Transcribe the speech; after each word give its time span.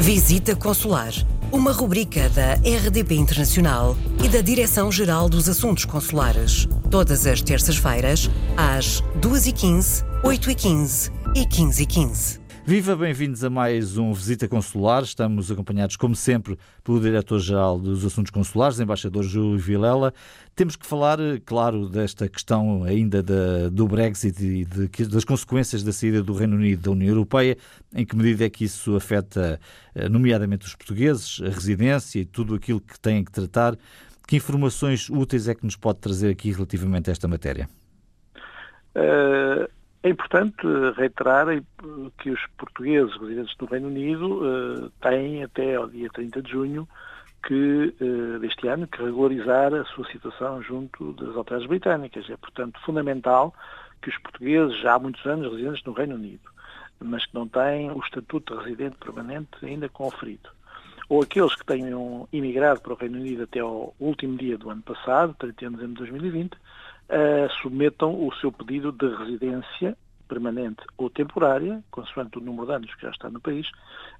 Visita 0.00 0.54
Consular, 0.54 1.12
uma 1.50 1.72
rubrica 1.72 2.28
da 2.30 2.54
RDP 2.54 3.16
Internacional 3.16 3.96
e 4.24 4.28
da 4.28 4.40
Direção-Geral 4.40 5.28
dos 5.28 5.48
Assuntos 5.48 5.84
Consulares. 5.84 6.68
Todas 6.88 7.26
as 7.26 7.42
terças-feiras, 7.42 8.30
às 8.56 9.02
2h15, 9.20 10.04
8h15 10.22 11.10
e 11.34 11.44
15h15. 11.44 12.47
Viva, 12.68 12.94
bem-vindos 12.94 13.42
a 13.42 13.48
mais 13.48 13.96
um 13.96 14.12
Visita 14.12 14.46
Consular. 14.46 15.02
Estamos 15.02 15.50
acompanhados, 15.50 15.96
como 15.96 16.14
sempre, 16.14 16.58
pelo 16.84 17.00
Diretor-Geral 17.00 17.78
dos 17.78 18.04
Assuntos 18.04 18.30
Consulares, 18.30 18.78
embaixador 18.78 19.22
Júlio 19.22 19.56
Vilela. 19.56 20.12
Temos 20.54 20.76
que 20.76 20.84
falar, 20.84 21.18
claro, 21.46 21.88
desta 21.88 22.28
questão 22.28 22.84
ainda 22.84 23.22
da, 23.22 23.70
do 23.70 23.88
Brexit 23.88 24.44
e 24.44 24.66
de, 24.66 25.06
das 25.06 25.24
consequências 25.24 25.82
da 25.82 25.92
saída 25.92 26.22
do 26.22 26.34
Reino 26.34 26.56
Unido 26.56 26.82
da 26.82 26.90
União 26.90 27.08
Europeia. 27.08 27.56
Em 27.94 28.04
que 28.04 28.14
medida 28.14 28.44
é 28.44 28.50
que 28.50 28.66
isso 28.66 28.94
afeta, 28.94 29.58
eh, 29.94 30.06
nomeadamente, 30.10 30.66
os 30.66 30.74
portugueses, 30.74 31.40
a 31.42 31.48
residência 31.48 32.20
e 32.20 32.26
tudo 32.26 32.54
aquilo 32.54 32.82
que 32.82 33.00
têm 33.00 33.24
que 33.24 33.32
tratar? 33.32 33.78
Que 34.26 34.36
informações 34.36 35.08
úteis 35.08 35.48
é 35.48 35.54
que 35.54 35.64
nos 35.64 35.74
pode 35.74 36.00
trazer 36.00 36.28
aqui 36.28 36.52
relativamente 36.52 37.08
a 37.08 37.12
esta 37.12 37.26
matéria? 37.26 37.66
Uh 38.94 39.77
é 40.02 40.08
importante 40.10 40.56
reiterar 40.96 41.46
que 42.18 42.30
os 42.30 42.40
portugueses 42.56 43.16
residentes 43.16 43.56
do 43.56 43.66
Reino 43.66 43.88
Unido 43.88 44.42
uh, 44.42 44.90
têm 45.00 45.42
até 45.42 45.74
ao 45.74 45.88
dia 45.88 46.08
30 46.10 46.42
de 46.42 46.50
junho 46.50 46.88
que, 47.46 47.94
deste 48.40 48.66
ano 48.66 48.86
que 48.86 49.02
regularizar 49.02 49.72
a 49.72 49.84
sua 49.84 50.04
situação 50.10 50.60
junto 50.60 51.12
das 51.12 51.36
autoridades 51.36 51.68
britânicas. 51.68 52.28
É, 52.28 52.36
portanto, 52.36 52.80
fundamental 52.84 53.54
que 54.02 54.10
os 54.10 54.18
portugueses, 54.18 54.80
já 54.80 54.94
há 54.94 54.98
muitos 54.98 55.24
anos 55.26 55.50
residentes 55.52 55.84
no 55.84 55.92
Reino 55.92 56.14
Unido, 56.14 56.50
mas 57.00 57.26
que 57.26 57.34
não 57.34 57.48
têm 57.48 57.90
o 57.90 58.00
estatuto 58.00 58.56
de 58.56 58.64
residente 58.64 58.96
permanente 58.96 59.48
ainda 59.62 59.88
conferido, 59.88 60.50
ou 61.08 61.22
aqueles 61.22 61.54
que 61.54 61.64
tenham 61.64 62.28
imigrado 62.32 62.80
para 62.80 62.92
o 62.92 62.96
Reino 62.96 63.18
Unido 63.18 63.44
até 63.44 63.60
ao 63.60 63.94
último 63.98 64.36
dia 64.36 64.58
do 64.58 64.70
ano 64.70 64.82
passado, 64.82 65.34
31 65.38 65.70
de 65.70 65.76
dezembro 65.76 65.94
de 65.94 66.10
2020, 66.10 66.56
uh, 67.08 67.50
submetam 67.62 68.26
o 68.26 68.32
seu 68.36 68.52
pedido 68.52 68.92
de 68.92 69.08
residência 69.14 69.96
permanente 70.28 70.82
ou 70.96 71.08
temporária, 71.08 71.82
consoante 71.90 72.38
o 72.38 72.40
número 72.40 72.66
de 72.66 72.72
anos 72.74 72.94
que 72.94 73.02
já 73.02 73.10
está 73.10 73.30
no 73.30 73.40
país, 73.40 73.66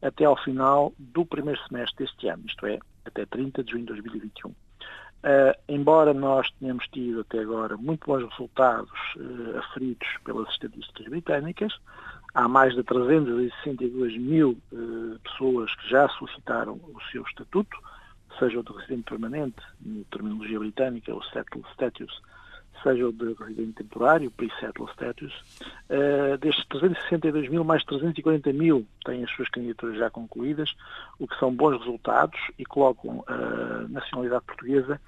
até 0.00 0.24
ao 0.24 0.36
final 0.36 0.92
do 0.98 1.26
primeiro 1.26 1.60
semestre 1.66 2.04
deste 2.04 2.28
ano, 2.28 2.44
isto 2.46 2.64
é, 2.66 2.78
até 3.04 3.26
30 3.26 3.64
de 3.64 3.72
junho 3.72 3.84
de 3.84 3.92
2021. 3.92 4.50
Uh, 4.50 4.54
eh, 5.24 5.58
embora 5.68 6.14
nós 6.14 6.48
tenhamos 6.60 6.86
tido 6.88 7.20
até 7.20 7.40
agora 7.40 7.76
muito 7.76 8.06
bons 8.06 8.22
resultados 8.30 8.92
uh, 9.16 9.58
aferidos 9.58 10.06
pelas 10.24 10.48
estatísticas 10.50 11.08
britânicas, 11.08 11.72
há 12.34 12.46
mais 12.46 12.74
de 12.74 12.84
362 12.84 14.16
mil 14.18 14.58
uh, 14.72 15.18
pessoas 15.24 15.74
que 15.74 15.88
já 15.88 16.08
solicitaram 16.10 16.74
o 16.74 17.00
seu 17.10 17.22
estatuto, 17.22 17.76
seja 18.38 18.60
o 18.60 18.62
de 18.62 18.72
residente 18.72 19.04
permanente, 19.04 19.56
na 19.80 20.04
terminologia 20.10 20.58
britânica, 20.58 21.14
o 21.14 21.22
settled 21.24 21.66
status, 21.72 22.22
seja 22.86 23.08
o 23.08 23.12
de 23.12 23.34
residente 23.34 23.72
temporário, 23.82 24.30
pre-settle 24.30 24.88
status, 24.92 25.32
uh, 25.90 26.38
destes 26.38 26.64
362 26.66 27.48
mil, 27.48 27.64
mais 27.64 27.84
340 27.84 28.52
mil 28.52 28.86
têm 29.04 29.24
as 29.24 29.30
suas 29.32 29.48
candidaturas 29.48 29.98
já 29.98 30.08
concluídas, 30.08 30.74
o 31.18 31.26
que 31.26 31.36
são 31.38 31.52
bons 31.52 31.78
resultados 31.78 32.38
e 32.58 32.64
colocam 32.64 33.24
a 33.26 33.88
nacionalidade 33.88 34.44
portuguesa 34.44 35.00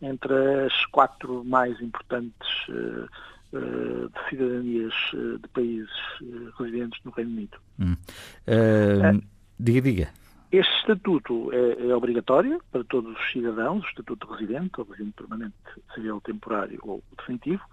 entre 0.00 0.34
as 0.66 0.86
quatro 0.86 1.44
mais 1.44 1.80
importantes 1.80 2.48
uh, 2.68 3.08
uh, 3.56 4.08
de 4.08 4.28
cidadanias 4.28 4.94
de 5.12 5.48
países 5.48 5.90
residentes 6.58 7.00
no 7.04 7.10
Reino 7.10 7.32
Unido. 7.32 7.58
Hum. 7.80 7.96
diga, 9.58 9.82
diga. 9.82 10.23
Este 10.54 10.72
estatuto 10.78 11.50
é, 11.52 11.88
é, 11.88 11.96
obrigatório 11.96 12.62
para 12.70 12.84
todos 12.84 13.18
os 13.18 13.32
cidadãos, 13.32 13.82
o 13.82 13.88
estatuto 13.88 14.24
de 14.24 14.34
residente, 14.34 14.70
ou 14.78 14.86
residente 14.86 15.16
permanente, 15.16 15.54
seja 15.92 16.10
ele 16.10 16.20
temporário 16.20 16.78
ou 16.84 17.02
definitivo, 17.18 17.64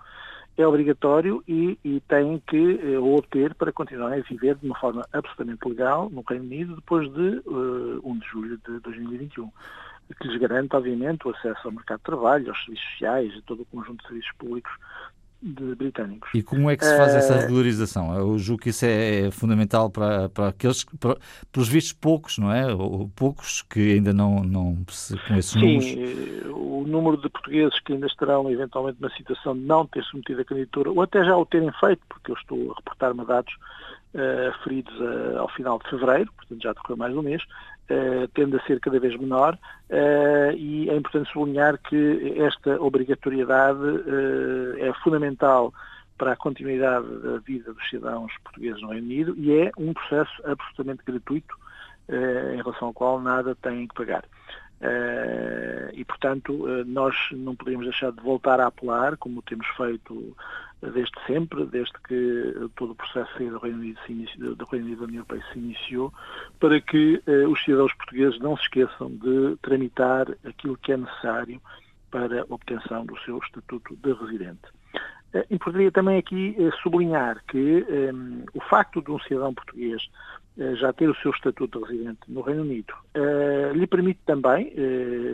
é 0.58 0.66
obrigatório 0.66 1.44
e, 1.48 1.78
e 1.86 2.00
tem 2.00 2.42
que 2.48 2.80
eh, 2.82 2.98
o 2.98 3.22
ter 3.22 3.54
para 3.54 3.72
continuar 3.72 4.14
a 4.14 4.22
viver 4.22 4.56
de 4.56 4.66
uma 4.66 4.80
forma 4.80 5.08
absolutamente 5.14 5.70
legal 5.70 6.10
no 6.10 6.24
Reino 6.28 6.46
Unido 6.46 6.76
depois 6.76 7.08
de 7.14 7.44
uh, 7.46 7.98
eh, 7.98 8.02
1 8.04 8.18
de 8.18 8.28
julho 8.28 8.58
de 8.58 8.80
2021, 8.80 9.52
que 10.20 10.28
lhes 10.28 10.42
garante, 10.42 10.76
obviamente, 10.76 11.28
o 11.28 11.36
acesso 11.36 11.68
ao 11.68 11.72
mercado 11.72 12.00
de 12.00 12.06
trabalho, 12.06 12.50
aos 12.50 12.66
serviços 12.66 12.90
sociais, 12.94 13.38
a 13.38 13.42
todo 13.44 13.62
o 13.62 13.66
conjunto 13.66 14.02
de 14.02 14.08
serviços 14.08 14.32
públicos 14.40 14.72
de 15.42 15.76
britânicos. 15.76 16.30
E 16.36 16.44
como 16.44 16.70
é 16.70 16.78
que 16.78 16.86
se 16.86 16.96
faz 16.96 17.16
essa 17.16 17.34
eh, 17.34 17.40
regularização? 17.42 18.16
Eu 18.16 18.38
julgo 18.38 18.62
que 18.62 18.70
isso 18.70 18.86
é, 18.86 19.28
é 19.28 19.32
fundamental 19.32 19.90
para, 19.90 20.30
para 20.30 20.50
aqueles, 20.50 20.84
para, 21.00 21.18
pelos 21.52 21.68
vistos 21.68 21.94
poucos, 21.94 22.38
não 22.38 22.52
é? 22.52 22.72
Ou, 22.74 23.10
poucos 23.16 23.64
que 23.64 23.94
ainda 23.94 24.14
não, 24.14 24.44
não 24.44 24.76
com 25.28 25.36
esses 25.36 25.52
Sim, 25.52 25.60
números. 25.60 25.86
Sim, 25.86 26.50
o 26.52 26.86
número 26.88 27.18
de 27.18 27.30
portugueses 27.30 27.80
que 27.80 27.94
ainda 27.94 28.06
estarão 28.06 28.50
eventualmente 28.52 29.02
na 29.02 29.10
situação 29.12 29.58
de 29.58 29.62
não 29.62 29.86
ter 29.88 30.04
submetido 30.04 30.42
a 30.42 30.46
candidatura, 30.46 30.92
ou 30.92 31.02
até 31.02 31.24
já 31.24 31.36
o 31.36 31.46
terem 31.46 31.72
feito, 31.80 32.02
porque 32.08 32.32
eu 32.32 32.36
estou 32.36 32.72
a 32.72 32.76
reportar-me 32.76 33.26
dados 33.26 33.54
feridos 34.64 34.94
uh, 35.00 35.40
ao 35.40 35.50
final 35.50 35.80
de 35.80 35.90
fevereiro, 35.90 36.32
portanto 36.34 36.62
já 36.62 36.74
decorreu 36.74 36.98
mais 36.98 37.16
um 37.16 37.22
mês, 37.22 37.42
uh, 37.44 38.28
tende 38.34 38.58
a 38.58 38.62
ser 38.64 38.80
cada 38.80 39.00
vez 39.00 39.18
menor 39.18 39.58
e 40.58 40.90
é 40.90 40.96
importante 40.96 41.32
sublinhar 41.32 41.78
que 41.78 42.36
esta 42.38 42.82
obrigatoriedade 42.82 43.80
é 44.80 44.94
fundamental 45.04 45.74
para 46.18 46.34
a 46.34 46.36
continuidade 46.36 47.08
da 47.20 47.40
vida 47.40 47.74
dos 47.74 47.90
cidadãos 47.90 48.32
portugueses 48.44 48.82
no 48.82 48.90
Reino 48.90 49.06
Unido 49.06 49.36
e 49.38 49.52
é 49.60 49.72
um 49.78 49.94
processo 49.94 50.32
absolutamente 50.46 51.04
gratuito 51.06 51.56
em 52.54 52.58
relação 52.58 52.90
ao 52.90 52.94
qual 52.94 53.20
nada 53.20 53.56
têm 53.56 53.88
que 53.88 53.96
pagar. 53.96 54.24
Uh, 54.82 55.94
e, 55.94 56.04
portanto, 56.04 56.54
uh, 56.54 56.84
nós 56.86 57.16
não 57.32 57.56
podemos 57.56 57.86
deixar 57.86 58.12
de 58.12 58.20
voltar 58.20 58.60
a 58.60 58.66
apelar, 58.66 59.16
como 59.16 59.44
temos 59.44 59.68
feito 59.78 60.36
desde 60.82 61.14
sempre, 61.28 61.66
desde 61.66 61.94
que 62.08 62.56
todo 62.76 62.92
o 62.92 62.96
processo 62.96 63.32
do 63.38 63.60
Reino 63.60 63.78
Unido, 63.78 64.00
inicio, 64.10 64.56
do 64.56 64.66
Reino 64.66 64.88
Unido 64.88 65.00
da 65.00 65.06
União 65.06 65.20
Europeia 65.20 65.44
se 65.54 65.60
iniciou, 65.60 66.14
para 66.60 66.82
que 66.82 67.22
uh, 67.28 67.50
os 67.50 67.64
cidadãos 67.64 67.94
portugueses 67.94 68.40
não 68.40 68.58
se 68.58 68.64
esqueçam 68.64 69.12
de 69.12 69.56
tramitar 69.62 70.28
aquilo 70.44 70.78
que 70.78 70.92
é 70.92 70.98
necessário 70.98 71.62
para 72.10 72.42
a 72.42 72.46
obtenção 72.50 73.06
do 73.06 73.18
seu 73.20 73.38
estatuto 73.38 73.96
de 73.96 74.14
residente. 74.14 74.68
Uh, 75.34 75.46
e 75.50 75.60
poderia 75.60 75.92
também 75.92 76.18
aqui 76.18 76.56
uh, 76.58 76.72
sublinhar 76.82 77.44
que 77.48 77.86
um, 78.14 78.44
o 78.54 78.62
facto 78.62 79.02
de 79.02 79.12
um 79.12 79.20
cidadão 79.20 79.54
português 79.54 80.02
já 80.76 80.92
ter 80.92 81.10
o 81.10 81.16
seu 81.16 81.32
estatuto 81.32 81.80
de 81.80 81.94
residente 81.94 82.20
no 82.28 82.42
Reino 82.42 82.64
Unido 82.64 82.94
lhe 83.74 83.88
permite 83.88 84.20
também 84.26 84.74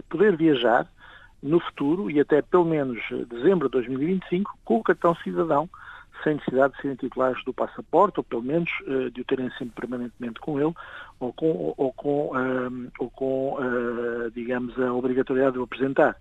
poder 0.07 0.37
viajar 0.37 0.87
no 1.41 1.59
futuro 1.59 2.09
e 2.09 2.19
até 2.19 2.41
pelo 2.41 2.65
menos 2.65 2.99
dezembro 3.29 3.67
de 3.67 3.73
2025 3.73 4.57
com 4.65 4.77
o 4.77 4.83
cartão 4.83 5.15
cidadão 5.15 5.69
sem 6.23 6.35
necessidade 6.35 6.73
de 6.73 6.81
serem 6.81 6.97
titulares 6.97 7.43
do 7.45 7.53
passaporte, 7.53 8.19
ou 8.19 8.23
pelo 8.23 8.41
menos 8.41 8.69
uh, 8.81 9.09
de 9.11 9.21
o 9.21 9.25
terem 9.25 9.49
sempre 9.51 9.81
permanentemente 9.81 10.39
com 10.39 10.59
ele, 10.59 10.73
ou 11.19 11.33
com, 11.33 11.73
ou 11.77 11.93
com, 11.93 12.31
ou 12.99 13.09
com 13.09 13.55
uh, 13.55 14.31
digamos, 14.31 14.79
a 14.79 14.93
obrigatoriedade 14.93 15.53
de 15.53 15.59
o 15.59 15.63
apresentar. 15.63 16.15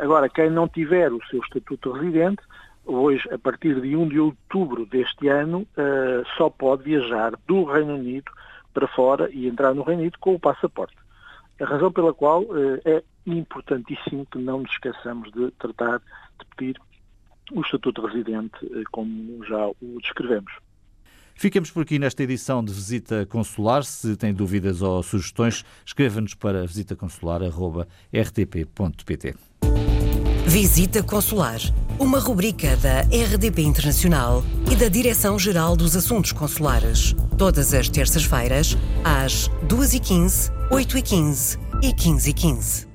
agora, 0.00 0.28
quem 0.28 0.50
não 0.50 0.68
tiver 0.68 1.12
o 1.12 1.24
seu 1.26 1.40
estatuto 1.40 1.92
de 1.92 2.00
residente, 2.00 2.42
hoje, 2.84 3.28
a 3.32 3.38
partir 3.38 3.80
de 3.80 3.94
1 3.96 4.08
de 4.08 4.18
outubro 4.18 4.84
deste 4.86 5.28
ano, 5.28 5.66
só 6.36 6.50
pode 6.50 6.84
viajar 6.84 7.32
do 7.46 7.64
Reino 7.64 7.94
Unido 7.94 8.32
para 8.74 8.88
fora 8.88 9.30
e 9.32 9.46
entrar 9.46 9.74
no 9.74 9.82
Reino 9.82 10.02
Unido 10.02 10.18
com 10.18 10.34
o 10.34 10.40
passaporte. 10.40 10.96
A 11.60 11.64
razão 11.64 11.92
pela 11.92 12.12
qual 12.12 12.44
é 12.84 13.02
importantíssimo 13.26 14.26
que 14.26 14.38
não 14.38 14.60
nos 14.60 14.70
esqueçamos 14.72 15.30
de 15.32 15.50
tratar, 15.52 15.98
de 15.98 16.46
pedir 16.56 16.80
o 17.52 17.60
estatuto 17.60 18.02
de 18.02 18.08
residente, 18.08 18.56
eh, 18.62 18.82
como 18.90 19.44
já 19.44 19.68
o 19.68 20.00
descrevemos. 20.00 20.52
Ficamos 21.34 21.70
por 21.70 21.82
aqui 21.82 21.98
nesta 21.98 22.22
edição 22.22 22.62
de 22.62 22.70
Visita 22.72 23.24
Consular. 23.24 23.82
Se 23.82 24.14
tem 24.16 24.34
dúvidas 24.34 24.82
ou 24.82 25.02
sugestões, 25.02 25.64
escreva-nos 25.86 26.34
para 26.34 26.66
visitaconsular.rtp.pt. 26.66 29.34
Visita 30.46 31.02
Consular, 31.02 31.60
uma 31.98 32.18
rubrica 32.18 32.76
da 32.76 33.00
RDP 33.02 33.62
Internacional 33.62 34.42
e 34.70 34.76
da 34.76 34.88
Direção-Geral 34.88 35.74
dos 35.76 35.96
Assuntos 35.96 36.32
Consulares. 36.32 37.14
Todas 37.38 37.72
as 37.72 37.88
terças-feiras, 37.88 38.76
às 39.04 39.48
2h15, 39.66 40.52
8h15 40.70 41.58
e 41.82 41.94
15h15. 41.94 42.89